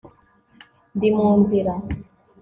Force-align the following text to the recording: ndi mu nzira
ndi 0.95 1.09
mu 1.15 1.29
nzira 1.41 1.73